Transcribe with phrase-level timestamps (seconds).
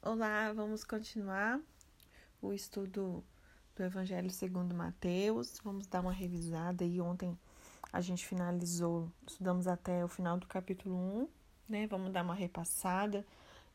[0.00, 1.60] Olá, vamos continuar
[2.40, 3.22] o estudo
[3.74, 5.58] do Evangelho segundo Mateus.
[5.64, 7.00] Vamos dar uma revisada aí.
[7.00, 7.36] Ontem
[7.92, 11.28] a gente finalizou, estudamos até o final do capítulo 1,
[11.68, 11.86] né?
[11.88, 13.26] Vamos dar uma repassada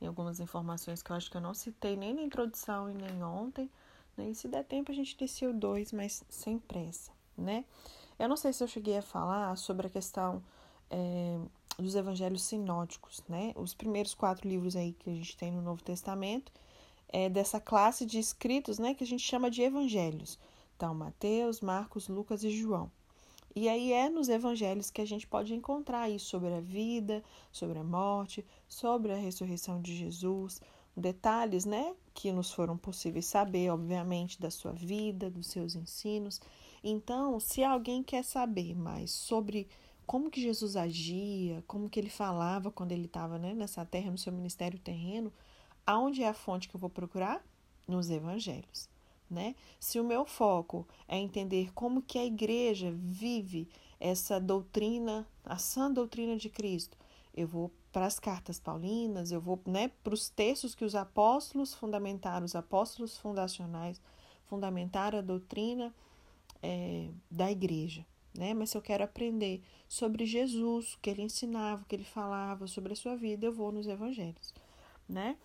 [0.02, 3.22] em algumas informações que eu acho que eu não citei nem na introdução e nem
[3.22, 3.70] ontem.
[4.16, 4.30] Né?
[4.30, 7.66] E se der tempo a gente descia o 2, mas sem pressa, né?
[8.18, 10.42] Eu não sei se eu cheguei a falar sobre a questão
[10.90, 11.38] é,
[11.78, 13.54] dos evangelhos sinóticos, né?
[13.56, 16.52] Os primeiros quatro livros aí que a gente tem no Novo Testamento
[17.10, 20.40] é dessa classe de escritos, né, que a gente chama de evangelhos.
[20.76, 22.92] Então, Mateus, Marcos, Lucas e João.
[23.56, 27.78] E aí é nos evangelhos que a gente pode encontrar isso sobre a vida, sobre
[27.78, 30.60] a morte, sobre a ressurreição de Jesus,
[30.98, 36.42] detalhes, né, que nos foram possíveis saber, obviamente, da sua vida, dos seus ensinos.
[36.84, 39.68] Então, se alguém quer saber mais sobre
[40.06, 44.18] como que Jesus agia, como que ele falava quando ele estava né, nessa terra, no
[44.18, 45.32] seu ministério terreno,
[45.86, 47.44] aonde é a fonte que eu vou procurar?
[47.88, 48.90] Nos evangelhos.
[49.30, 49.56] Né?
[49.80, 53.68] Se o meu foco é entender como que a igreja vive
[54.00, 56.98] essa doutrina, a sã doutrina de Cristo,
[57.34, 61.74] eu vou para as cartas paulinas, eu vou né, para os textos que os apóstolos
[61.74, 64.00] fundamentaram, os apóstolos fundacionais
[64.46, 65.94] fundamentaram a doutrina
[66.62, 68.06] é, da igreja
[68.38, 68.54] né?
[68.54, 72.68] Mas se eu quero aprender sobre Jesus, o que ele ensinava, o que ele falava,
[72.68, 74.54] sobre a sua vida, eu vou nos evangelhos,
[75.08, 75.38] né?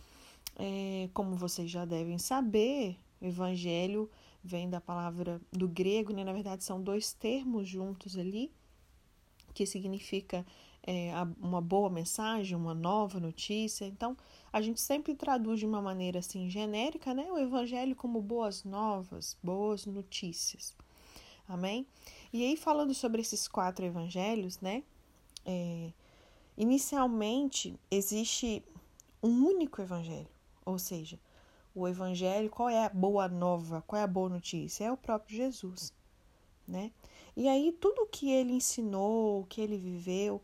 [0.57, 4.11] É, como vocês já devem saber, evangelho
[4.43, 6.25] vem da palavra do grego, né?
[6.25, 8.51] Na verdade, são dois termos juntos ali,
[9.53, 10.47] que significa
[10.83, 13.85] é, uma boa mensagem, uma nova notícia.
[13.85, 14.17] Então,
[14.53, 17.31] a gente sempre traduz de uma maneira assim genérica, né?
[17.31, 20.75] O evangelho como boas novas, boas notícias.
[21.47, 21.87] Amém?
[22.33, 24.83] E aí, falando sobre esses quatro evangelhos, né?
[25.47, 25.93] É,
[26.57, 28.63] inicialmente, existe
[29.23, 30.29] um único evangelho,
[30.65, 31.19] ou seja,
[31.75, 34.85] o evangelho, qual é a boa nova, qual é a boa notícia?
[34.85, 35.93] É o próprio Jesus,
[36.67, 36.93] né?
[37.37, 40.43] E aí, tudo que ele ensinou, o que ele viveu,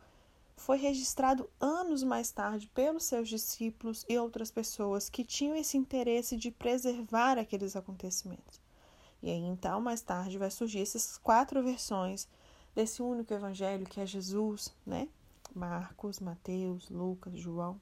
[0.56, 6.36] foi registrado anos mais tarde pelos seus discípulos e outras pessoas que tinham esse interesse
[6.36, 8.63] de preservar aqueles acontecimentos.
[9.24, 12.28] E aí, então, mais tarde, vai surgir essas quatro versões
[12.74, 15.08] desse único evangelho que é Jesus, né?
[15.54, 17.80] Marcos, Mateus, Lucas, João.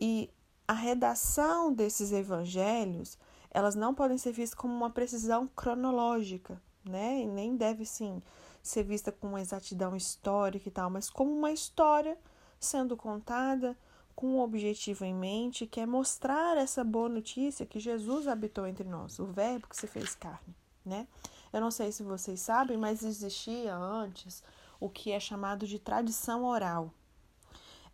[0.00, 0.28] E
[0.66, 3.16] a redação desses evangelhos,
[3.48, 7.20] elas não podem ser vistas como uma precisão cronológica, né?
[7.20, 8.20] E nem deve, sim,
[8.60, 12.18] ser vista com exatidão histórica e tal, mas como uma história
[12.58, 13.78] sendo contada
[14.20, 18.86] com um objetivo em mente, que é mostrar essa boa notícia que Jesus habitou entre
[18.86, 20.54] nós, o Verbo que se fez carne,
[20.84, 21.08] né?
[21.50, 24.42] Eu não sei se vocês sabem, mas existia antes
[24.78, 26.92] o que é chamado de tradição oral.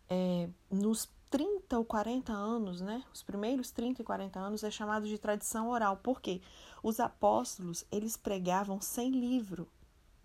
[0.09, 3.01] É, nos 30 ou 40 anos, né?
[3.13, 5.95] Os primeiros 30 e 40 anos é chamado de tradição oral.
[5.95, 6.41] Por quê?
[6.83, 9.65] Os apóstolos, eles pregavam sem livro,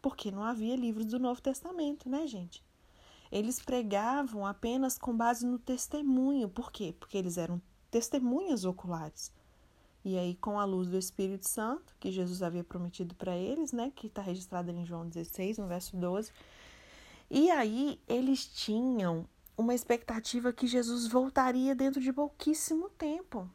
[0.03, 2.61] porque não havia livros do Novo Testamento, né, gente?
[3.33, 6.51] Eles pregavam apenas com base no testemunho.
[6.51, 6.95] Por quê?
[7.01, 7.61] Porque eles eram
[7.91, 9.33] testemunhas oculares.
[10.05, 13.91] E aí, com a luz do Espírito Santo, que Jesus havia prometido para eles, né,
[13.95, 16.31] que está registrado em João 16, no verso 12.
[17.31, 19.27] E aí, eles tinham
[19.57, 23.49] uma expectativa que Jesus voltaria dentro de pouquíssimo tempo.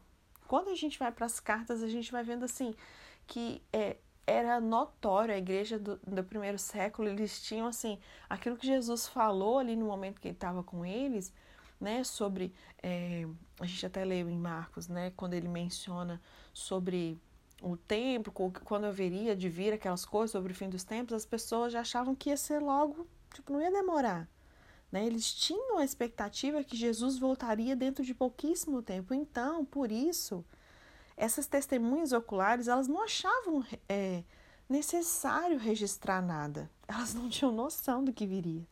[0.48, 2.74] Quando a gente vai para as cartas, a gente vai vendo assim
[3.28, 7.98] que é, era notório, a igreja do, do primeiro século, eles tinham assim,
[8.30, 11.34] aquilo que Jesus falou ali no momento que ele estava com eles,
[11.80, 13.26] né, sobre, é,
[13.60, 16.22] a gente até leu em Marcos, né, quando ele menciona
[16.54, 17.18] sobre
[17.62, 18.32] o tempo,
[18.66, 22.14] quando haveria de vir aquelas coisas sobre o fim dos tempos, as pessoas já achavam
[22.14, 24.28] que ia ser logo, tipo, não ia demorar.
[24.92, 25.06] Né?
[25.06, 29.14] Eles tinham a expectativa que Jesus voltaria dentro de pouquíssimo tempo.
[29.14, 30.46] Então, por isso,
[31.18, 34.24] essas testemunhas oculares elas não achavam é,
[34.70, 36.70] necessário registrar nada.
[36.88, 38.66] Elas não tinham noção do que viria.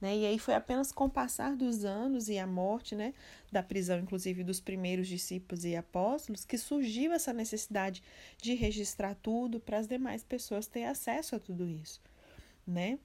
[0.00, 0.16] Né?
[0.16, 3.12] E aí foi apenas com o passar dos anos e a morte né,
[3.52, 8.02] da prisão, inclusive dos primeiros discípulos e apóstolos, que surgiu essa necessidade
[8.38, 12.00] de registrar tudo para as demais pessoas terem acesso a tudo isso.
[12.66, 12.98] Né?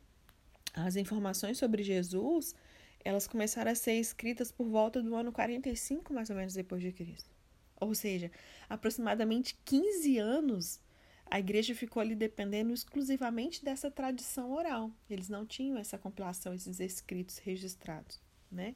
[0.73, 2.55] As informações sobre Jesus
[3.03, 6.91] elas começaram a ser escritas por volta do ano 45, mais ou menos, depois de
[6.91, 7.34] Cristo.
[7.79, 8.31] Ou seja,
[8.69, 10.79] aproximadamente 15 anos
[11.25, 14.91] a igreja ficou ali dependendo exclusivamente dessa tradição oral.
[15.09, 18.75] Eles não tinham essa compilação, esses escritos registrados, né?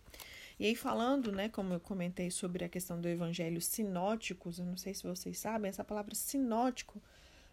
[0.60, 4.76] E aí falando, né, como eu comentei sobre a questão do evangelho sinóticos, eu não
[4.76, 7.02] sei se vocês sabem, essa palavra sinótico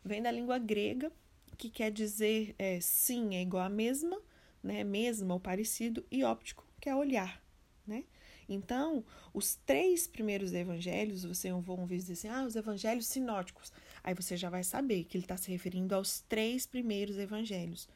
[0.04, 1.12] vem da língua grega,
[1.56, 4.20] que quer dizer é, sim é igual a mesma,
[4.62, 7.45] né, mesma ou parecido, e óptico, que é olhar?
[8.48, 9.04] Então,
[9.34, 13.72] os três primeiros evangelhos, você vão ouvir dizer assim, ah, os evangelhos sinóticos.
[14.04, 17.88] Aí você já vai saber que ele está se referindo aos três primeiros evangelhos.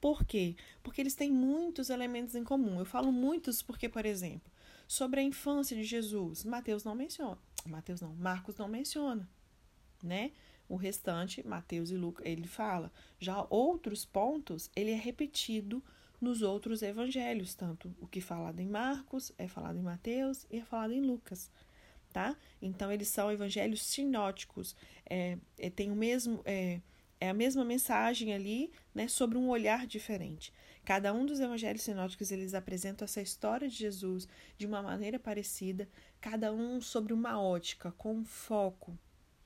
[0.00, 0.54] Por quê?
[0.82, 2.78] Porque eles têm muitos elementos em comum.
[2.78, 4.50] Eu falo muitos porque, por exemplo,
[4.86, 7.38] sobre a infância de Jesus, Mateus não menciona.
[7.64, 9.28] Mateus não, Marcos não menciona,
[10.02, 10.30] né?
[10.68, 12.92] O restante, Mateus e Lucas, ele fala.
[13.18, 15.82] Já outros pontos, ele é repetido
[16.20, 20.58] nos outros evangelhos, tanto o que é falado em Marcos, é falado em Mateus e
[20.58, 21.50] é falado em Lucas,
[22.12, 22.36] tá?
[22.60, 24.74] Então, eles são evangelhos sinóticos,
[25.08, 26.80] é, é tem o mesmo, é,
[27.20, 30.52] é a mesma mensagem ali, né, sobre um olhar diferente.
[30.84, 35.88] Cada um dos evangelhos sinóticos, eles apresentam essa história de Jesus de uma maneira parecida,
[36.20, 38.96] cada um sobre uma ótica, com um foco,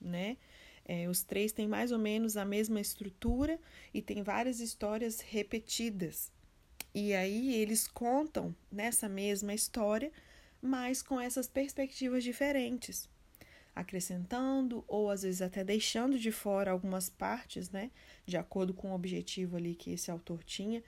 [0.00, 0.36] né?
[0.84, 3.60] É, os três têm mais ou menos a mesma estrutura
[3.94, 6.32] e tem várias histórias repetidas,
[6.94, 10.10] e aí eles contam nessa mesma história,
[10.60, 13.08] mas com essas perspectivas diferentes,
[13.74, 17.90] acrescentando ou às vezes até deixando de fora algumas partes, né,
[18.26, 20.82] de acordo com o objetivo ali que esse autor tinha.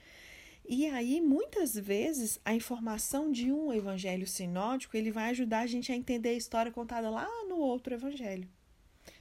[0.65, 5.91] E aí, muitas vezes, a informação de um evangelho sinótico, ele vai ajudar a gente
[5.91, 8.47] a entender a história contada lá no outro evangelho.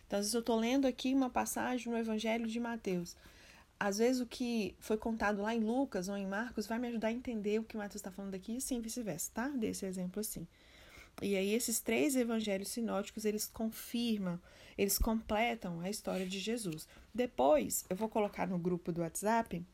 [0.07, 3.17] Então, às vezes eu estou lendo aqui uma passagem no evangelho de Mateus
[3.85, 7.09] às vezes o que foi contado lá em Lucas ou em Marcos vai me ajudar
[7.09, 9.49] a entender o que Mateus está falando aqui e sim vice-versa, tá?
[9.49, 10.47] Desse exemplo assim.
[11.21, 14.41] E aí esses três evangelhos sinóticos, eles confirmam,
[14.79, 16.87] eles completam a história de Jesus.
[17.13, 19.67] Depois, eu vou colocar no grupo do WhatsApp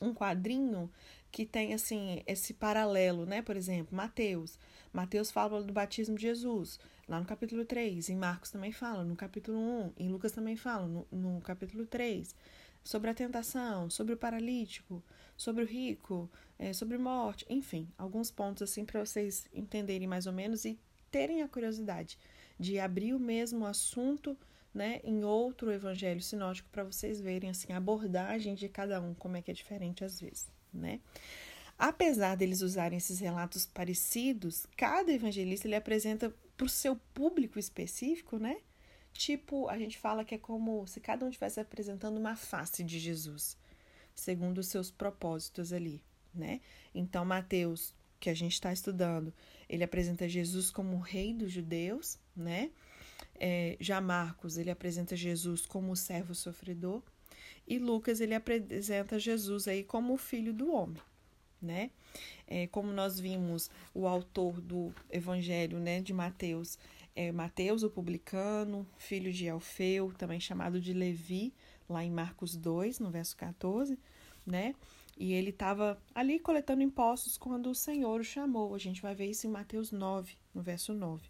[0.00, 0.88] um quadrinho
[1.32, 3.42] que tem assim esse paralelo, né?
[3.42, 4.60] Por exemplo, Mateus.
[4.92, 6.78] Mateus fala do batismo de Jesus,
[7.08, 8.10] lá no capítulo 3.
[8.10, 9.92] Em Marcos também fala, no capítulo 1.
[9.98, 12.32] Em Lucas também fala, no, no capítulo 3
[12.84, 15.02] sobre a tentação, sobre o paralítico,
[15.36, 20.32] sobre o rico, é, sobre morte, enfim, alguns pontos assim para vocês entenderem mais ou
[20.32, 20.78] menos e
[21.10, 22.18] terem a curiosidade
[22.58, 24.36] de abrir o mesmo assunto,
[24.72, 29.36] né, em outro evangelho sinótico para vocês verem assim a abordagem de cada um, como
[29.36, 31.00] é que é diferente às vezes, né?
[31.78, 38.38] Apesar deles usarem esses relatos parecidos, cada evangelista ele apresenta para o seu público específico,
[38.38, 38.58] né?
[39.14, 42.98] Tipo, a gente fala que é como se cada um estivesse apresentando uma face de
[42.98, 43.56] Jesus,
[44.12, 46.02] segundo os seus propósitos ali,
[46.34, 46.60] né?
[46.92, 49.32] Então, Mateus, que a gente está estudando,
[49.68, 52.70] ele apresenta Jesus como o rei dos judeus, né?
[53.36, 57.00] É, já Marcos, ele apresenta Jesus como o servo sofredor.
[57.68, 61.00] E Lucas, ele apresenta Jesus aí como o filho do homem,
[61.62, 61.90] né?
[62.48, 66.78] É, como nós vimos, o autor do evangelho, né, de Mateus,
[67.14, 71.54] é Mateus, o publicano, filho de Alfeu, também chamado de Levi,
[71.88, 73.98] lá em Marcos 2, no verso 14,
[74.46, 74.74] né?
[75.16, 78.74] E ele estava ali coletando impostos quando o Senhor o chamou.
[78.74, 81.28] A gente vai ver isso em Mateus 9, no verso 9.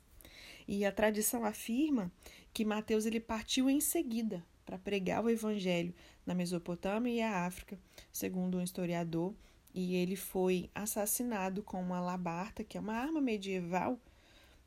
[0.67, 2.11] E a tradição afirma
[2.53, 5.95] que Mateus ele partiu em seguida para pregar o evangelho
[6.25, 7.79] na Mesopotâmia e a África,
[8.11, 9.35] segundo um historiador,
[9.75, 14.01] e ele foi assassinado com uma labarta, que é uma arma medieval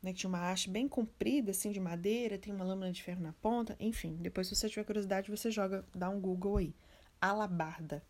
[0.02, 3.20] né, que tinha uma haste bem comprida, assim, de madeira, tem uma lâmina de ferro
[3.20, 4.16] na ponta, enfim.
[4.20, 6.74] Depois, se você tiver curiosidade, você joga, dá um Google aí.
[7.20, 8.02] Alabarda,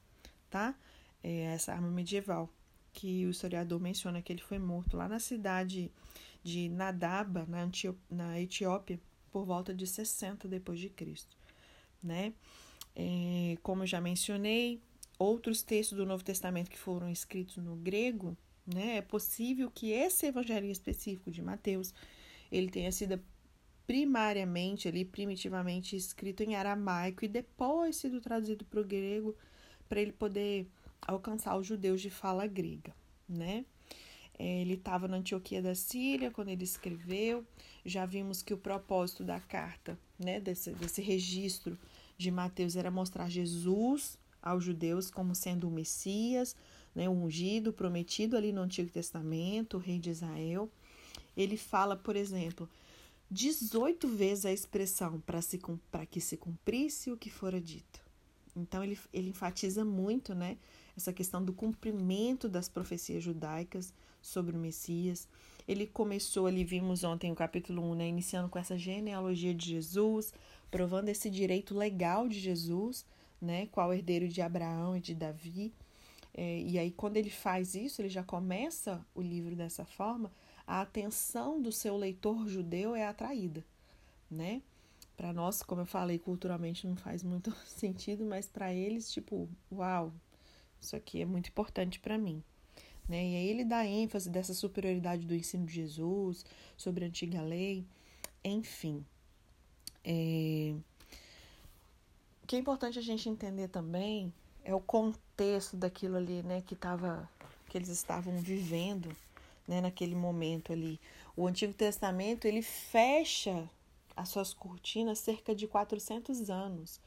[0.50, 0.78] tá?
[1.22, 2.52] É essa arma medieval
[2.92, 5.90] que o historiador menciona que ele foi morto lá na cidade
[6.42, 9.00] de Nadaba, na, Antio na Etiópia,
[9.30, 11.36] por volta de 60 depois de Cristo,
[12.02, 12.32] né?
[12.94, 14.82] É, como já mencionei,
[15.18, 18.36] outros textos do Novo Testamento que foram escritos no grego
[18.72, 18.96] né?
[18.96, 21.94] É possível que esse evangelho específico de Mateus
[22.50, 23.20] ele tenha sido
[23.86, 29.34] primariamente ali primitivamente escrito em aramaico e depois sido traduzido para o grego
[29.88, 30.68] para ele poder
[31.00, 32.94] alcançar os judeus de fala grega,
[33.26, 33.64] né?
[34.38, 37.44] É, ele estava na Antioquia da Síria quando ele escreveu.
[37.84, 41.76] Já vimos que o propósito da carta, né, desse, desse registro
[42.16, 46.54] de Mateus era mostrar Jesus aos judeus como sendo o Messias,
[46.98, 50.68] né, o ungido, prometido ali no Antigo Testamento, o rei de Israel.
[51.36, 52.68] Ele fala, por exemplo,
[53.30, 55.22] 18 vezes a expressão
[55.92, 58.00] para que se cumprisse o que fora dito.
[58.56, 60.58] Então ele, ele enfatiza muito né,
[60.96, 65.28] essa questão do cumprimento das profecias judaicas sobre o Messias.
[65.68, 70.34] Ele começou ali, vimos ontem o capítulo 1, né, iniciando com essa genealogia de Jesus,
[70.68, 73.06] provando esse direito legal de Jesus,
[73.40, 75.72] né, qual herdeiro de Abraão e de Davi.
[76.34, 80.30] É, e aí, quando ele faz isso, ele já começa o livro dessa forma,
[80.66, 83.64] a atenção do seu leitor judeu é atraída,
[84.30, 84.62] né?
[85.16, 90.12] Para nós, como eu falei, culturalmente não faz muito sentido, mas para eles, tipo, uau,
[90.80, 92.42] isso aqui é muito importante para mim,
[93.08, 93.30] Né?
[93.30, 96.44] E aí ele dá ênfase dessa superioridade do ensino de Jesus
[96.76, 97.84] sobre a antiga lei,
[98.44, 99.04] enfim.
[100.04, 100.74] É...
[102.42, 104.32] O que é importante a gente entender também
[104.62, 105.27] é o contexto
[105.74, 107.28] daquilo ali, né, que tava,
[107.68, 109.14] que eles estavam vivendo,
[109.66, 111.00] né, naquele momento ali.
[111.36, 113.68] O Antigo Testamento ele fecha
[114.16, 117.00] as suas cortinas cerca de 400 anos,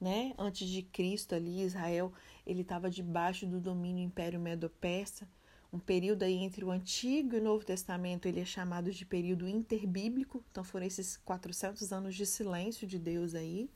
[0.00, 0.34] né?
[0.36, 2.12] Antes de Cristo ali, Israel,
[2.44, 5.28] ele estava debaixo do domínio Império Medo-Persa,
[5.72, 9.46] um período aí entre o Antigo e o Novo Testamento, ele é chamado de período
[9.46, 13.68] interbíblico, então foram esses 400 anos de silêncio de Deus aí,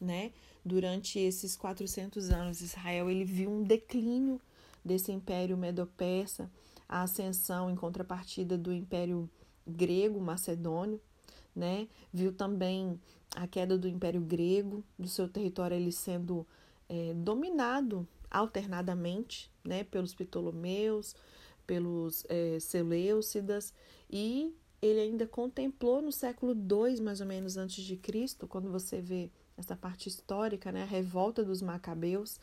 [0.00, 0.32] né?
[0.68, 4.38] Durante esses 400 anos, Israel ele viu um declínio
[4.84, 6.50] desse Império Medo-Persa,
[6.86, 9.30] a ascensão em contrapartida do Império
[9.66, 11.00] Grego Macedônio,
[11.56, 11.88] né?
[12.12, 13.00] Viu também
[13.34, 16.46] a queda do Império Grego, do seu território ele sendo
[16.86, 21.16] é, dominado alternadamente né, pelos Ptolomeus,
[21.66, 23.72] pelos é, Seleucidas,
[24.10, 29.00] e ele ainda contemplou no século II, mais ou menos antes de Cristo, quando você
[29.00, 32.38] vê essa parte histórica, né, a revolta dos Macabeus.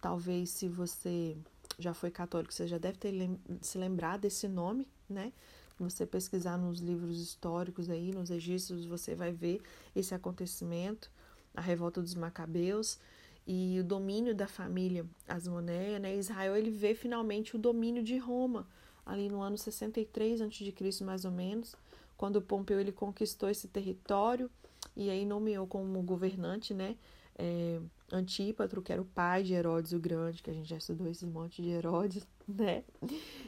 [0.00, 1.36] Talvez se você
[1.78, 5.32] já foi católico, você já deve ter lem se lembrado desse nome, né?
[5.78, 9.60] Você pesquisar nos livros históricos aí, nos registros, você vai ver
[9.96, 11.10] esse acontecimento,
[11.52, 13.00] a revolta dos Macabeus
[13.44, 16.16] e o domínio da família Asmoneia, né?
[16.16, 18.68] Israel ele vê finalmente o domínio de Roma
[19.04, 21.74] ali no ano 63 a.C., mais ou menos,
[22.16, 24.48] quando Pompeu ele conquistou esse território
[24.96, 26.96] e aí nomeou como governante, né,
[27.36, 27.80] é,
[28.12, 31.26] Antípatro, que era o pai de Herodes o Grande, que a gente já estudou esse
[31.26, 32.84] monte de Herodes, né?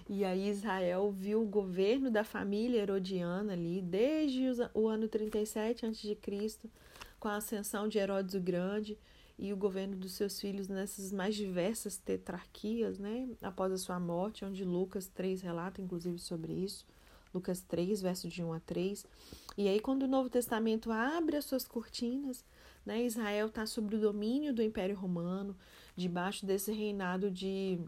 [0.09, 4.43] E aí Israel viu o governo da família herodiana ali desde
[4.75, 6.19] o ano 37 a.C.,
[7.21, 8.99] com a ascensão de Herodes o Grande,
[9.39, 14.45] e o governo dos seus filhos nessas mais diversas tetrarquias, né, após a sua morte,
[14.45, 16.87] onde Lucas 3 relata inclusive sobre isso.
[17.37, 19.07] Lucas 3, verso de 1 a 3.
[19.57, 22.45] E aí, quando o Novo Testamento abre as suas cortinas,
[22.85, 25.57] né, Israel está sob o domínio do Império Romano,
[25.95, 27.79] debaixo desse reinado de,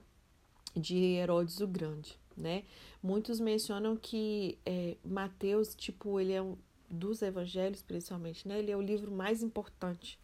[0.74, 2.18] de Herodes o Grande.
[2.36, 2.64] Né?
[3.02, 6.56] Muitos mencionam que é, Mateus, tipo, ele é um
[6.88, 8.58] dos evangelhos, principalmente, né?
[8.58, 10.18] Ele é o livro mais importante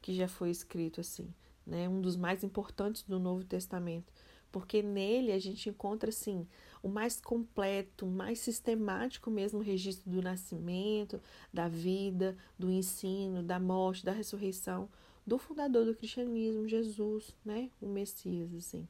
[0.00, 1.32] que já foi escrito assim,
[1.66, 1.88] né?
[1.88, 4.12] Um dos mais importantes do Novo Testamento,
[4.50, 6.46] porque nele a gente encontra assim
[6.82, 11.20] o mais completo, mais sistemático mesmo registro do nascimento,
[11.52, 14.88] da vida, do ensino, da morte, da ressurreição
[15.26, 17.70] do fundador do cristianismo, Jesus, né?
[17.80, 18.88] O Messias, assim.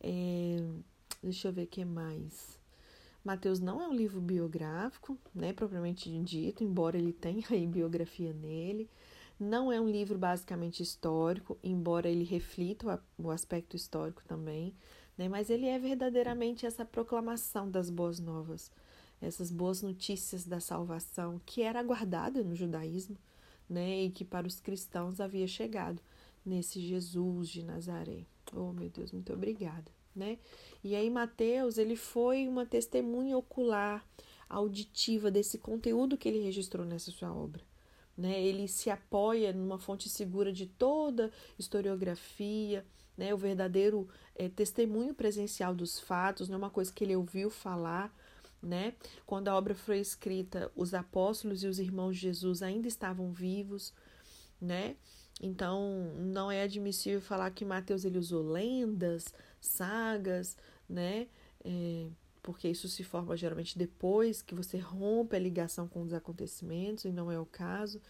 [0.00, 0.56] É,
[1.22, 2.58] deixa eu ver o que mais.
[3.24, 8.90] Mateus não é um livro biográfico, né, propriamente dito, embora ele tenha aí biografia nele.
[9.40, 14.74] Não é um livro basicamente histórico, embora ele reflita o aspecto histórico também,
[15.16, 15.28] né?
[15.28, 18.70] mas ele é verdadeiramente essa proclamação das boas novas,
[19.20, 23.16] essas boas notícias da salvação que era aguardada no judaísmo
[23.68, 24.02] né?
[24.04, 26.00] e que para os cristãos havia chegado
[26.44, 28.26] nesse Jesus de Nazaré.
[28.52, 29.90] Oh, meu Deus, muito obrigada.
[30.14, 30.38] Né?
[30.82, 34.06] E aí Mateus, ele foi uma testemunha ocular,
[34.48, 37.62] auditiva desse conteúdo que ele registrou nessa sua obra.
[38.16, 38.40] Né?
[38.40, 42.84] Ele se apoia numa fonte segura de toda historiografia,
[43.16, 43.32] né?
[43.32, 48.14] o verdadeiro é, testemunho presencial dos fatos, não é uma coisa que ele ouviu falar.
[48.62, 48.94] Né?
[49.26, 53.92] Quando a obra foi escrita, os apóstolos e os irmãos de Jesus ainda estavam vivos,
[54.58, 54.96] né?
[55.42, 60.56] Então, não é admissível falar que Mateus ele usou lendas, sagas,
[60.88, 61.26] né?
[61.62, 62.08] É,
[62.42, 67.12] porque isso se forma geralmente depois que você rompe a ligação com os acontecimentos, e
[67.12, 68.00] não é o caso.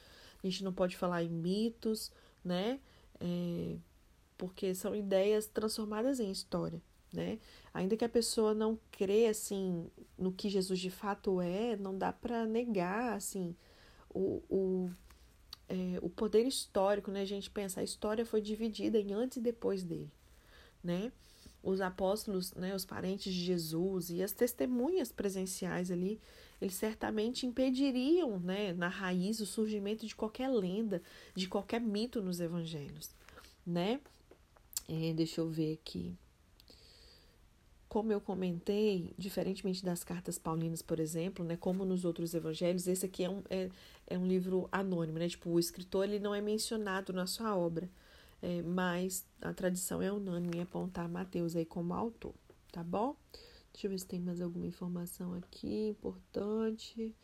[0.42, 2.12] A gente não pode falar em mitos,
[2.44, 2.78] né?
[3.20, 3.76] É,
[4.36, 6.80] porque são ideias transformadas em história,
[7.12, 7.38] né?
[7.72, 12.12] Ainda que a pessoa não crê, assim, no que Jesus de fato é, não dá
[12.12, 13.56] para negar, assim,
[14.10, 14.90] o, o,
[15.68, 17.22] é, o poder histórico, né?
[17.22, 20.12] A gente pensa, a história foi dividida em antes e depois dele,
[20.82, 21.12] né?
[21.64, 26.20] os apóstolos, né, os parentes de Jesus e as testemunhas presenciais ali,
[26.60, 31.02] eles certamente impediriam, né, na raiz o surgimento de qualquer lenda,
[31.34, 33.10] de qualquer mito nos evangelhos,
[33.66, 34.00] né?
[34.88, 36.14] É, deixa eu ver aqui.
[37.88, 43.06] Como eu comentei, diferentemente das cartas paulinas, por exemplo, né, como nos outros evangelhos, esse
[43.06, 43.70] aqui é um, é,
[44.06, 45.28] é um livro anônimo, né?
[45.28, 47.88] Tipo, o escritor ele não é mencionado na sua obra
[48.44, 52.34] é, mas a tradição é unânime em apontar Mateus aí como autor,
[52.70, 53.16] tá bom?
[53.72, 57.14] Deixa eu ver se tem mais alguma informação aqui importante.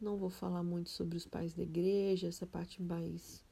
[0.00, 3.44] Não vou falar muito sobre os pais da igreja, essa parte mais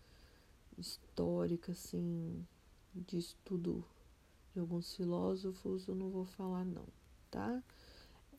[0.78, 2.46] histórica, assim,
[2.94, 3.84] de estudo
[4.52, 6.86] de alguns filósofos, eu não vou falar não,
[7.30, 7.62] tá?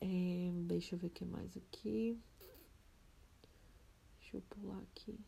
[0.00, 2.18] É, deixa eu ver o que mais aqui.
[4.20, 5.18] Deixa eu pular aqui.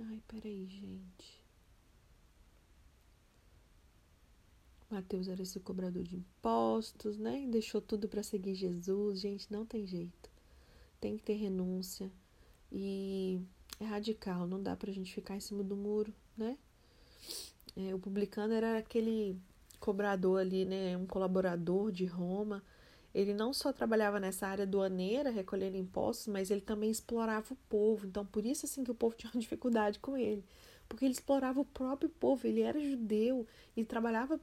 [0.00, 1.40] Ai, peraí, gente.
[4.90, 7.46] Mateus era esse cobrador de impostos, né?
[7.48, 9.20] Deixou tudo para seguir Jesus.
[9.20, 10.30] Gente, não tem jeito.
[11.00, 12.10] Tem que ter renúncia.
[12.72, 13.40] E
[13.80, 16.56] é radical, não dá pra gente ficar em cima do muro, né?
[17.76, 19.36] É, o publicano era aquele
[19.80, 20.96] cobrador ali, né?
[20.96, 22.62] Um colaborador de Roma.
[23.12, 28.06] Ele não só trabalhava nessa área doaneira, recolhendo impostos, mas ele também explorava o povo.
[28.06, 30.44] Então, por isso assim que o povo tinha uma dificuldade com ele
[30.90, 33.46] porque ele explorava o próprio povo, ele era judeu
[33.76, 34.38] e trabalhava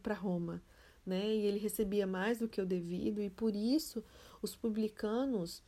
[0.00, 0.62] para Roma,
[1.04, 1.26] né?
[1.26, 4.02] E ele recebia mais do que o devido, e por isso
[4.40, 5.60] os publicanos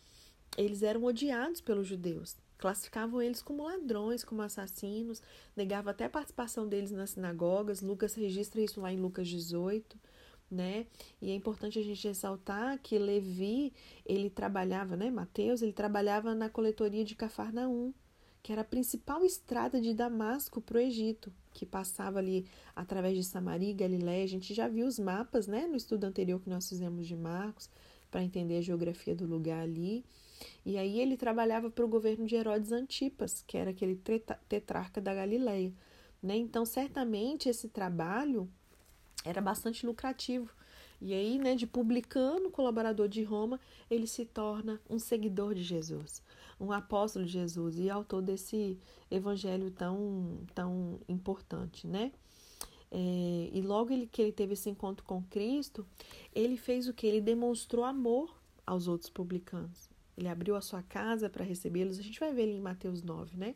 [0.57, 2.37] eles eram odiados pelos judeus.
[2.65, 5.21] Classificavam eles como ladrões, como assassinos,
[5.55, 7.83] negava até a participação deles nas sinagogas.
[7.83, 9.99] Lucas registra isso lá em Lucas 18,
[10.51, 10.87] né?
[11.21, 13.75] E é importante a gente ressaltar que Levi,
[14.07, 17.93] ele trabalhava, né, Mateus, ele trabalhava na coletoria de Cafarnaum,
[18.43, 23.25] que era a principal estrada de Damasco para o Egito, que passava ali através de
[23.25, 24.25] Samaria e Galiléia.
[24.25, 27.69] A gente já viu os mapas, né, no estudo anterior que nós fizemos de Marcos,
[28.11, 30.03] para entender a geografia do lugar ali.
[30.65, 34.01] E aí ele trabalhava para o governo de Herodes Antipas, que era aquele
[34.49, 35.73] tetrarca da Galiléia.
[36.23, 36.37] Né?
[36.37, 38.49] Então, certamente esse trabalho
[39.25, 40.51] era bastante lucrativo.
[41.01, 43.61] E aí, né, de publicano, colaborador de Roma,
[43.91, 46.23] ele se torna um seguidor de Jesus
[46.59, 48.79] um apóstolo de Jesus e autor desse
[49.11, 52.13] evangelho tão, tão importante, né?
[52.91, 55.85] É, e logo ele, que ele teve esse encontro com Cristo,
[56.33, 57.07] ele fez o que?
[57.07, 58.33] Ele demonstrou amor
[58.65, 59.91] aos outros publicanos.
[60.17, 61.99] Ele abriu a sua casa para recebê-los.
[61.99, 63.55] A gente vai ver ele em Mateus 9, né?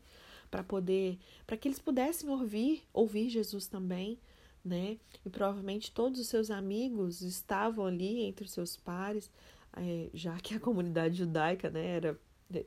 [0.51, 4.19] Para poder, para que eles pudessem ouvir, ouvir Jesus também,
[4.65, 4.99] né?
[5.25, 9.31] E provavelmente todos os seus amigos estavam ali entre os seus pares,
[9.77, 12.19] é, já que a comunidade judaica, né, era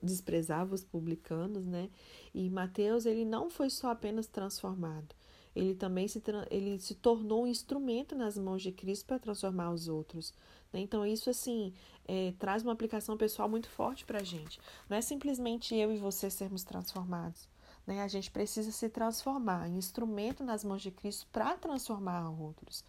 [0.02, 1.90] desprezava os publicanos, né?
[2.34, 5.16] E Mateus ele não foi só apenas transformado,
[5.56, 9.88] ele também se, ele se tornou um instrumento nas mãos de Cristo para transformar os
[9.88, 10.34] outros.
[10.72, 10.80] Né?
[10.80, 11.74] Então isso assim
[12.08, 14.60] é, traz uma aplicação pessoal muito forte para a gente.
[14.90, 17.48] Não é simplesmente eu e você sermos transformados.
[17.86, 18.02] Né?
[18.02, 22.84] A gente precisa se transformar, instrumento nas mãos de Cristo para transformar outros,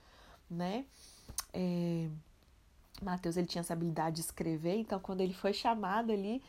[0.51, 0.85] né?
[1.53, 2.09] É...
[3.01, 6.41] Mateus ele tinha essa habilidade de escrever, então quando ele foi chamado ali,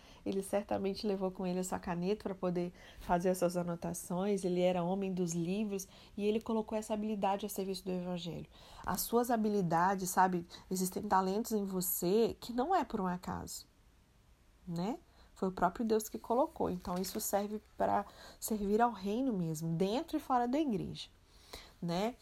[0.42, 4.46] certamente levou com ele a sua caneta para poder fazer as suas anotações.
[4.46, 8.48] Ele era homem dos livros e ele colocou essa habilidade a serviço do evangelho.
[8.86, 13.66] As suas habilidades, sabe, existem talentos em você que não é por um acaso,
[14.68, 14.98] né?
[15.34, 16.70] Foi o próprio Deus que colocou.
[16.70, 18.06] Então isso serve para
[18.40, 21.10] servir ao reino mesmo, dentro e fora da igreja,
[21.82, 22.16] né?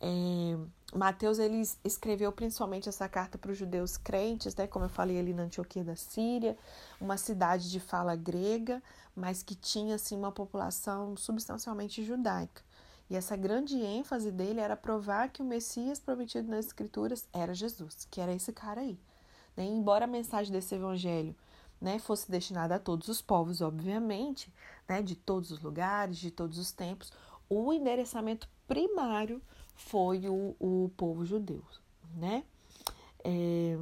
[0.00, 0.56] É,
[0.98, 5.32] Mateus ele escreveu principalmente essa carta para os judeus crentes, né, como eu falei ali
[5.32, 6.56] na Antioquia da Síria,
[7.00, 8.82] uma cidade de fala grega,
[9.16, 12.62] mas que tinha assim uma população substancialmente judaica.
[13.08, 18.06] E essa grande ênfase dele era provar que o Messias prometido nas Escrituras era Jesus,
[18.10, 18.98] que era esse cara aí.
[19.56, 19.64] Né?
[19.64, 21.36] embora a mensagem desse evangelho
[21.82, 24.52] né, fosse destinada a todos os povos, obviamente,
[24.88, 27.12] né, de todos os lugares, de todos os tempos,
[27.48, 29.42] o endereçamento primário
[29.74, 31.64] foi o, o povo judeu,
[32.14, 32.44] né?
[33.24, 33.76] É,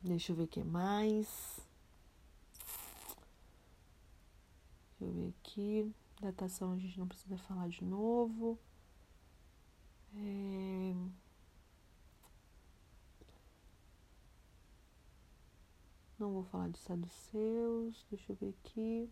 [0.00, 1.60] deixa eu ver o que mais.
[4.98, 5.92] Deixa eu ver aqui.
[6.20, 8.58] Datação a gente não precisa falar de novo.
[10.14, 10.94] É...
[16.18, 18.06] Não vou falar de saduceus.
[18.08, 19.10] Deixa eu ver aqui.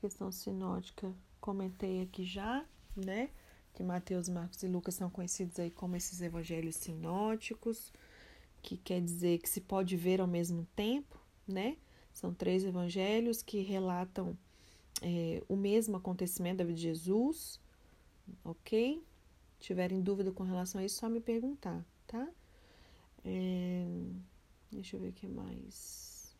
[0.00, 3.30] Questão sinótica, comentei aqui já, né?
[3.76, 7.92] Que Mateus, Marcos e Lucas são conhecidos aí como esses evangelhos sinóticos,
[8.62, 11.76] que quer dizer que se pode ver ao mesmo tempo, né?
[12.14, 14.36] São três evangelhos que relatam
[15.02, 17.60] é, o mesmo acontecimento da vida de Jesus,
[18.42, 19.04] ok?
[19.60, 22.26] Tiverem dúvida com relação a isso, só me perguntar, tá?
[23.26, 23.84] É,
[24.72, 26.34] deixa eu ver o que mais.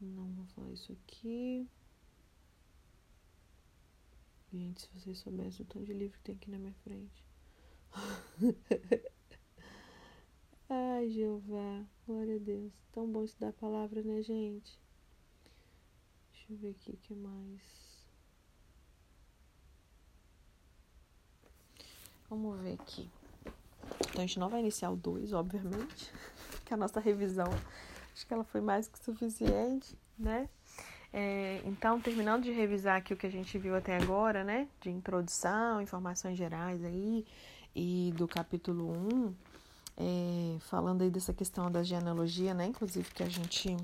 [0.00, 1.68] Não vou falar isso aqui.
[4.52, 7.24] Gente, se vocês soubessem o tanto de livro que tem aqui na minha frente.
[10.68, 12.72] Ai, Jeová, glória a Deus.
[12.92, 14.76] Tão bom estudar a palavra, né, gente?
[16.32, 17.60] Deixa eu ver aqui o que mais.
[22.28, 23.08] Vamos ver aqui.
[24.08, 26.12] Então, a gente não vai iniciar o 2, obviamente,
[26.66, 27.46] que a nossa revisão,
[28.12, 30.48] acho que ela foi mais que suficiente, né?
[31.12, 34.68] É, então, terminando de revisar aqui o que a gente viu até agora, né?
[34.80, 37.26] De introdução, informações gerais aí,
[37.74, 39.34] e do capítulo 1,
[39.96, 42.66] é, falando aí dessa questão da genealogia, né?
[42.66, 43.76] Inclusive que a gente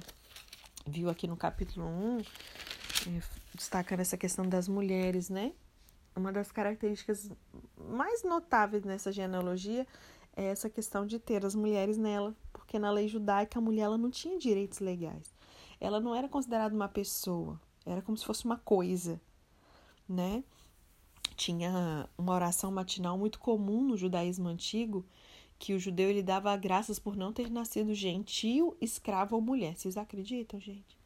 [0.86, 2.22] viu aqui no capítulo 1, é,
[3.54, 5.52] destacando essa questão das mulheres, né?
[6.14, 7.30] Uma das características
[7.76, 9.86] mais notáveis nessa genealogia
[10.34, 13.98] é essa questão de ter as mulheres nela, porque na lei judaica a mulher ela
[13.98, 15.35] não tinha direitos legais.
[15.80, 19.20] Ela não era considerada uma pessoa, era como se fosse uma coisa,
[20.08, 20.42] né?
[21.36, 25.04] Tinha uma oração matinal muito comum no judaísmo antigo,
[25.58, 29.76] que o judeu ele dava graças por não ter nascido gentil, escravo ou mulher.
[29.76, 30.96] Vocês acreditam, gente?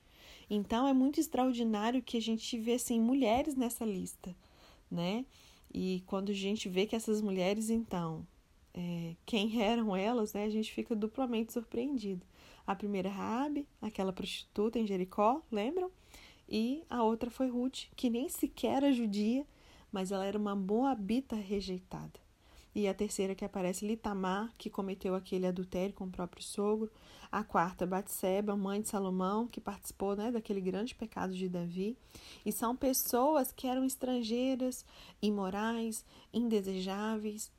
[0.49, 4.35] Então é muito extraordinário que a gente vê assim mulheres nessa lista,
[4.91, 5.25] né?
[5.73, 8.27] E quando a gente vê que essas mulheres, então,
[8.75, 10.45] é, quem eram elas, né?
[10.45, 12.27] A gente fica duplamente surpreendido.
[12.71, 15.91] A primeira Raabe, aquela prostituta em Jericó, lembram?
[16.49, 19.45] E a outra foi Ruth, que nem sequer era judia,
[19.91, 22.21] mas ela era uma moabita rejeitada.
[22.73, 26.89] E a terceira que aparece Litamar, que cometeu aquele adultério com o próprio sogro.
[27.33, 31.97] A quarta, Batseba, mãe de Salomão, que participou né, daquele grande pecado de Davi.
[32.47, 34.87] E são pessoas que eram estrangeiras,
[35.21, 37.51] imorais, indesejáveis,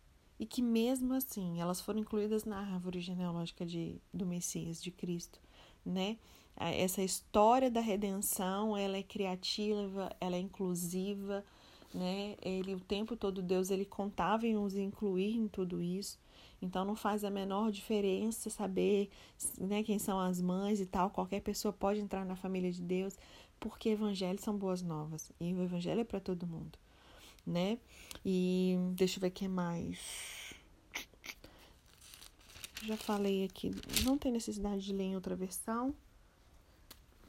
[0.41, 5.39] e que mesmo assim elas foram incluídas na árvore genealógica de, do Messias, de Cristo,
[5.85, 6.17] né?
[6.57, 11.45] Essa história da redenção, ela é criativa, ela é inclusiva,
[11.93, 12.35] né?
[12.41, 16.17] Ele o tempo todo Deus ele contava em nos incluir em tudo isso.
[16.59, 19.11] Então não faz a menor diferença saber,
[19.59, 21.11] né, quem são as mães e tal.
[21.11, 23.15] Qualquer pessoa pode entrar na família de Deus,
[23.59, 26.79] porque evangelhos são boas novas e o evangelho é para todo mundo,
[27.45, 27.77] né?
[28.25, 29.99] E deixa eu ver o que mais.
[32.83, 33.71] Já falei aqui,
[34.03, 35.93] não tem necessidade de ler em outra versão.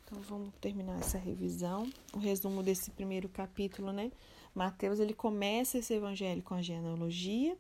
[0.05, 1.90] Então vamos terminar essa revisão.
[2.12, 4.11] O resumo desse primeiro capítulo, né?
[4.55, 7.57] Mateus ele começa esse evangelho com a genealogia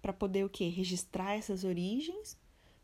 [0.00, 2.36] para poder o que registrar essas origens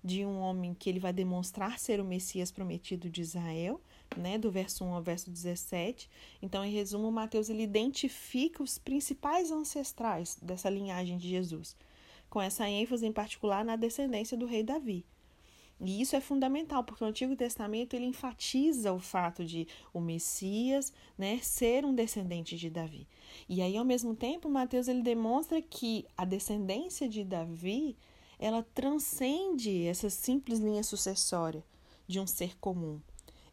[0.03, 3.81] de um homem que ele vai demonstrar ser o Messias prometido de Israel,
[4.16, 6.09] né, do verso 1 ao verso 17.
[6.40, 11.77] Então, em resumo, Mateus ele identifica os principais ancestrais dessa linhagem de Jesus,
[12.29, 15.05] com essa ênfase em particular na descendência do rei Davi.
[15.85, 20.92] E isso é fundamental, porque o Antigo Testamento ele enfatiza o fato de o Messias
[21.18, 23.09] né, ser um descendente de Davi.
[23.48, 27.96] E aí, ao mesmo tempo, Mateus ele demonstra que a descendência de Davi
[28.38, 31.64] ela transcende essa simples linha sucessória
[32.07, 33.01] de um ser comum.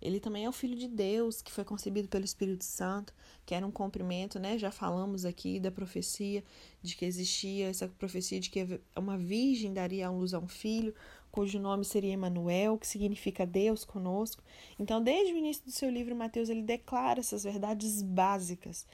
[0.02, 3.14] Ele também é o Filho de Deus, que foi concebido pelo Espírito Santo,
[3.46, 4.58] que era um cumprimento, né?
[4.58, 6.44] Já falamos aqui da profecia,
[6.82, 10.96] de que existia essa profecia de que uma virgem daria a luz a um filho,
[11.32, 14.42] cujo nome seria Emanuel, que significa Deus conosco.
[14.78, 18.88] Então, desde o início do seu livro, Mateus ele declara essas verdades básicas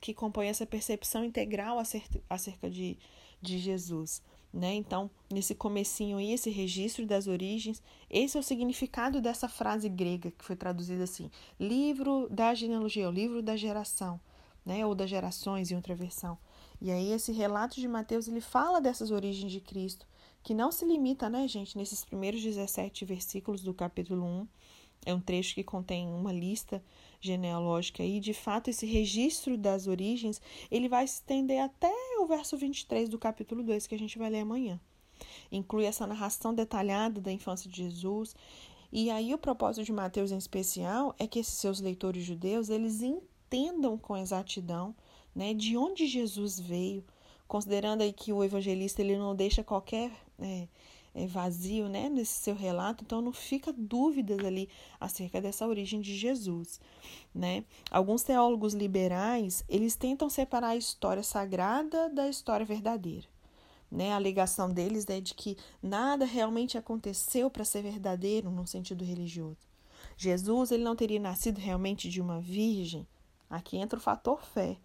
[0.00, 1.78] que compõem essa percepção integral
[2.28, 2.98] acerca de,
[3.40, 4.22] de Jesus.
[4.54, 4.72] Né?
[4.74, 10.30] Então, nesse comecinho aí, esse registro das origens, esse é o significado dessa frase grega
[10.30, 14.20] que foi traduzida assim: livro da genealogia, o livro da geração,
[14.64, 14.86] né?
[14.86, 16.38] ou das gerações em outra versão.
[16.80, 20.06] E aí esse relato de Mateus, ele fala dessas origens de Cristo,
[20.40, 24.48] que não se limita, né, gente, nesses primeiros 17 versículos do capítulo 1.
[25.06, 26.80] É um trecho que contém uma lista
[27.24, 32.56] genealógica e, de fato, esse registro das origens, ele vai se estender até o verso
[32.56, 34.80] 23 do capítulo 2, que a gente vai ler amanhã.
[35.50, 38.34] Inclui essa narração detalhada da infância de Jesus.
[38.92, 43.02] E aí o propósito de Mateus em especial é que esses seus leitores judeus, eles
[43.02, 44.94] entendam com exatidão,
[45.34, 47.04] né, de onde Jesus veio,
[47.48, 50.68] considerando aí que o evangelista ele não deixa qualquer é,
[51.26, 56.80] vazio né, nesse seu relato, então não fica dúvidas ali acerca dessa origem de Jesus.
[57.34, 57.64] Né?
[57.90, 63.26] Alguns teólogos liberais eles tentam separar a história sagrada da história verdadeira.
[63.90, 64.12] Né?
[64.12, 69.68] A alegação deles é de que nada realmente aconteceu para ser verdadeiro no sentido religioso.
[70.16, 73.06] Jesus ele não teria nascido realmente de uma virgem.
[73.48, 74.76] Aqui entra o fator fé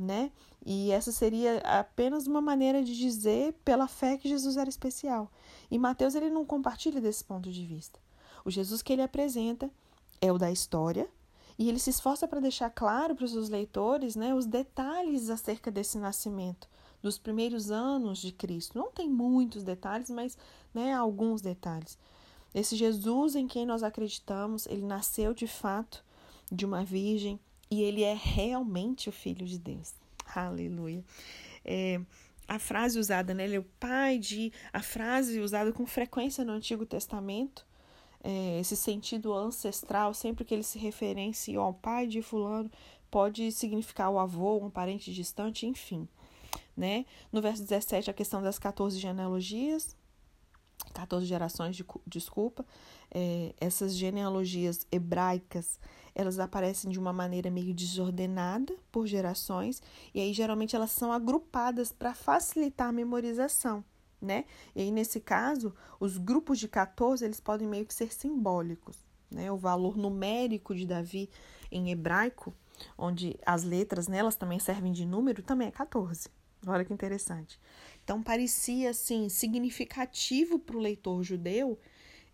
[0.00, 0.32] né?
[0.64, 5.30] E essa seria apenas uma maneira de dizer pela fé que Jesus era especial.
[5.70, 7.98] E Mateus ele não compartilha desse ponto de vista.
[8.44, 9.70] O Jesus que ele apresenta
[10.20, 11.08] é o da história,
[11.58, 15.70] e ele se esforça para deixar claro para os seus leitores né, os detalhes acerca
[15.70, 16.66] desse nascimento,
[17.02, 18.78] dos primeiros anos de Cristo.
[18.78, 20.38] Não tem muitos detalhes, mas
[20.72, 21.98] né, alguns detalhes.
[22.54, 26.02] Esse Jesus em quem nós acreditamos, ele nasceu de fato
[26.50, 27.38] de uma virgem,
[27.70, 29.94] e ele é realmente o Filho de Deus.
[30.34, 31.04] Aleluia.
[31.64, 32.00] É,
[32.50, 33.44] a frase usada, né?
[33.44, 34.52] Ele é o pai de.
[34.72, 37.64] A frase usada com frequência no Antigo Testamento
[38.22, 42.70] é, esse sentido ancestral, sempre que ele se referencia ao pai de fulano,
[43.10, 46.06] pode significar o avô, um parente distante, enfim.
[46.76, 47.06] Né?
[47.32, 49.96] No verso 17, a questão das 14 genealogias,
[50.92, 52.64] 14 gerações, de, desculpa,
[53.10, 55.78] é, essas genealogias hebraicas,
[56.14, 59.82] elas aparecem de uma maneira meio desordenada por gerações,
[60.14, 63.84] e aí geralmente elas são agrupadas para facilitar a memorização,
[64.20, 64.44] né?
[64.74, 68.96] E aí nesse caso, os grupos de 14, eles podem meio que ser simbólicos,
[69.30, 69.50] né?
[69.50, 71.30] O valor numérico de Davi
[71.70, 72.54] em hebraico,
[72.96, 76.28] onde as letras nelas também servem de número, também é 14.
[76.66, 77.58] Olha que interessante.
[78.04, 81.78] Então parecia assim significativo para o leitor judeu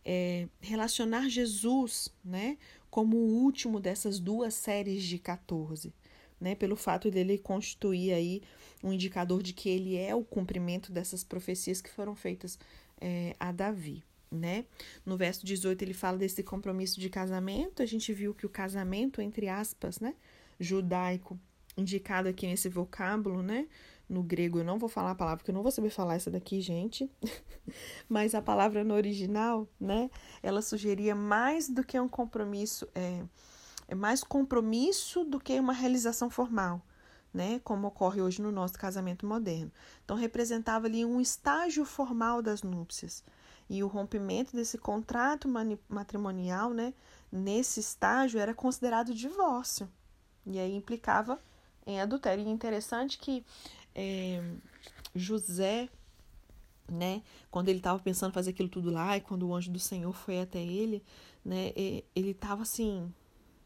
[0.08, 2.56] é, relacionar Jesus, né,
[2.96, 5.92] como o último dessas duas séries de 14,
[6.40, 8.40] né, pelo fato dele constituir aí
[8.82, 12.58] um indicador de que ele é o cumprimento dessas profecias que foram feitas
[12.98, 14.02] é, a Davi.
[14.32, 14.64] Né?
[15.04, 17.82] No verso 18 ele fala desse compromisso de casamento.
[17.82, 20.14] A gente viu que o casamento, entre aspas, né,
[20.58, 21.38] judaico,
[21.76, 23.68] indicado aqui nesse vocábulo, né,
[24.08, 26.30] no grego, eu não vou falar a palavra, porque eu não vou saber falar essa
[26.30, 27.10] daqui, gente.
[28.08, 30.10] Mas a palavra no original, né?
[30.42, 33.24] Ela sugeria mais do que um compromisso, é,
[33.88, 36.80] é mais compromisso do que uma realização formal,
[37.34, 37.60] né?
[37.64, 39.72] Como ocorre hoje no nosso casamento moderno.
[40.04, 43.24] Então, representava ali um estágio formal das núpcias.
[43.68, 45.48] E o rompimento desse contrato
[45.88, 46.94] matrimonial, né?
[47.32, 49.90] Nesse estágio era considerado divórcio.
[50.46, 51.40] E aí implicava
[51.84, 52.44] em adultério.
[52.44, 53.44] E interessante que
[53.96, 54.42] é,
[55.14, 55.88] José,
[56.86, 59.78] né, quando ele estava pensando em fazer aquilo tudo lá, e quando o anjo do
[59.78, 61.02] Senhor foi até ele,
[61.42, 61.72] né,
[62.14, 63.10] ele estava assim,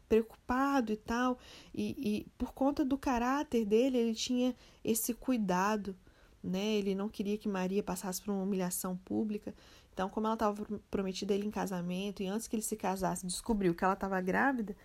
[0.07, 1.37] preocupado e tal,
[1.75, 5.95] e, e por conta do caráter dele, ele tinha esse cuidado,
[6.41, 9.53] né, ele não queria que Maria passasse por uma humilhação pública,
[9.93, 13.27] então, como ela estava prometida a ele em casamento, e antes que ele se casasse,
[13.27, 14.75] descobriu que ela estava grávida,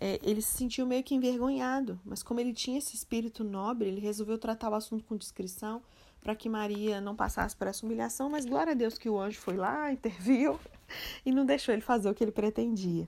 [0.00, 4.00] é, ele se sentiu meio que envergonhado, mas como ele tinha esse espírito nobre, ele
[4.00, 5.82] resolveu tratar o assunto com discrição
[6.22, 9.38] para que Maria não passasse por essa humilhação, mas glória a Deus que o anjo
[9.38, 10.58] foi lá, interviu
[11.24, 13.06] e não deixou ele fazer o que ele pretendia.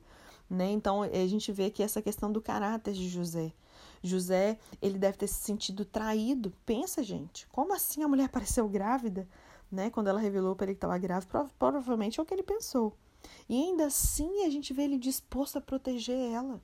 [0.51, 0.71] Né?
[0.71, 3.55] Então a gente vê aqui essa questão do caráter de José.
[4.03, 6.53] José, ele deve ter se sentido traído.
[6.67, 9.27] Pensa, gente, como assim a mulher apareceu grávida?
[9.71, 9.89] Né?
[9.89, 12.95] Quando ela revelou para ele que estava grávida, provavelmente é o que ele pensou.
[13.49, 16.61] E ainda assim a gente vê ele disposto a proteger ela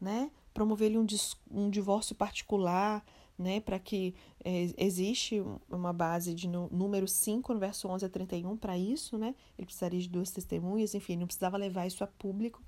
[0.00, 0.30] né?
[0.54, 1.06] Promover um,
[1.50, 3.04] um divórcio particular,
[3.38, 3.60] né?
[3.60, 8.76] Para que é, existe uma base de número 5 no verso 11 a 31 para
[8.76, 9.34] isso, né?
[9.58, 12.62] Ele precisaria de duas testemunhas, enfim, não precisava levar isso a público.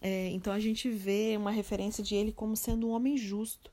[0.00, 3.72] É, então a gente vê uma referência de ele como sendo um homem justo.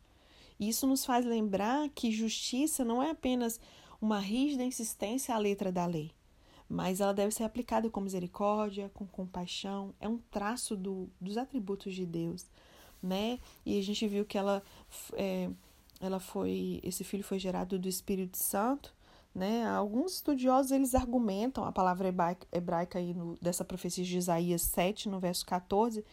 [0.60, 3.60] E isso nos faz lembrar que justiça não é apenas
[4.00, 6.12] uma rígida insistência à letra da lei,
[6.70, 11.94] mas ela deve ser aplicada com misericórdia, com compaixão, é um traço do, dos atributos
[11.94, 12.48] de Deus
[13.02, 13.40] né?
[13.66, 14.64] E a gente viu que ela,
[15.14, 15.50] é,
[16.00, 18.94] ela foi, esse filho foi gerado do Espírito Santo,
[19.34, 19.66] né?
[19.68, 22.14] Alguns estudiosos eles argumentam a palavra
[22.52, 26.04] hebraica aí no, dessa profecia de Isaías 7, no verso 14,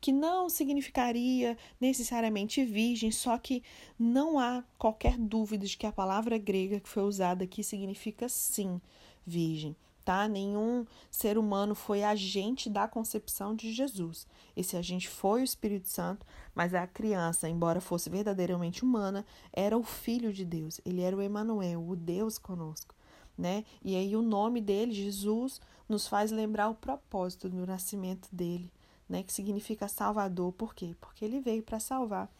[0.00, 3.62] que não significaria necessariamente virgem, só que
[3.98, 8.80] não há qualquer dúvida de que a palavra grega que foi usada aqui significa sim
[9.26, 9.74] virgem
[10.06, 10.28] tá?
[10.28, 14.24] Nenhum ser humano foi agente da concepção de Jesus.
[14.56, 19.82] Esse agente foi o Espírito Santo, mas a criança, embora fosse verdadeiramente humana, era o
[19.82, 20.80] filho de Deus.
[20.86, 22.94] Ele era o Emanuel, o Deus conosco,
[23.36, 23.64] né?
[23.84, 28.72] E aí o nome dele, Jesus, nos faz lembrar o propósito do nascimento dele,
[29.08, 29.24] né?
[29.24, 30.52] Que significa Salvador.
[30.52, 30.94] Por quê?
[31.00, 32.30] Porque ele veio para salvar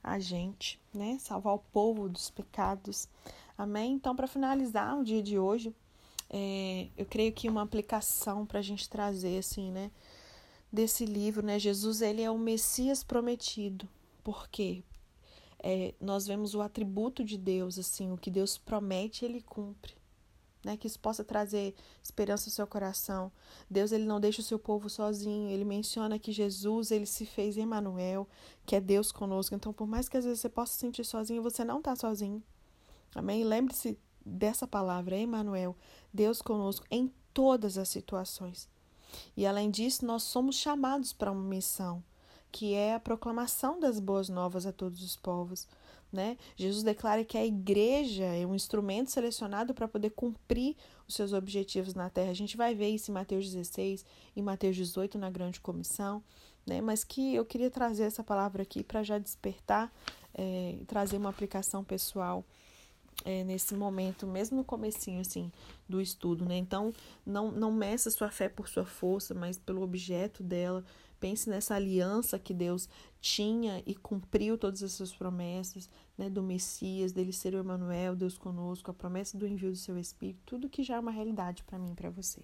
[0.00, 1.18] a gente, né?
[1.18, 3.08] Salvar o povo dos pecados.
[3.58, 3.94] Amém?
[3.94, 5.74] Então, para finalizar o dia de hoje,
[6.28, 9.90] é, eu creio que uma aplicação para a gente trazer assim, né,
[10.72, 13.88] desse livro, né, Jesus ele é o Messias prometido.
[14.24, 14.82] Por quê?
[15.58, 19.94] É, nós vemos o atributo de Deus, assim, o que Deus promete, ele cumpre.
[20.64, 23.30] Né, que isso possa trazer esperança ao seu coração.
[23.70, 25.48] Deus ele não deixa o seu povo sozinho.
[25.48, 28.26] Ele menciona que Jesus ele se fez Emmanuel,
[28.64, 29.54] que é Deus conosco.
[29.54, 32.42] Então, por mais que às vezes você possa se sentir sozinho, você não está sozinho.
[33.14, 33.44] Amém?
[33.44, 35.76] Lembre-se dessa palavra, Emmanuel,
[36.12, 38.68] Deus conosco em todas as situações.
[39.36, 42.02] E além disso, nós somos chamados para uma missão,
[42.50, 45.68] que é a proclamação das boas novas a todos os povos.
[46.12, 46.36] Né?
[46.56, 51.94] Jesus declara que a igreja é um instrumento selecionado para poder cumprir os seus objetivos
[51.94, 52.30] na terra.
[52.30, 56.22] A gente vai ver isso em Mateus 16, em Mateus 18, na grande comissão,
[56.66, 56.80] né?
[56.80, 59.92] mas que eu queria trazer essa palavra aqui para já despertar
[60.36, 62.44] é, trazer uma aplicação pessoal
[63.24, 65.50] é, nesse momento, mesmo no comecinho, assim,
[65.88, 66.56] do estudo, né?
[66.56, 66.92] Então,
[67.24, 70.84] não, não meça sua fé por sua força, mas pelo objeto dela.
[71.18, 72.88] Pense nessa aliança que Deus
[73.20, 76.28] tinha e cumpriu todas as suas promessas, né?
[76.28, 80.42] Do Messias, dele ser o Emanuel, Deus conosco, a promessa do envio do seu Espírito,
[80.44, 82.42] tudo que já é uma realidade para mim para você.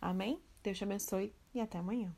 [0.00, 0.38] Amém?
[0.62, 2.14] Deus te abençoe e até amanhã.